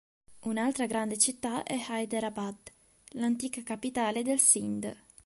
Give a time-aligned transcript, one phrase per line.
[0.45, 2.55] Un'altra grande città è Hyderabad,
[3.09, 4.91] l'antica capitale del Sindh.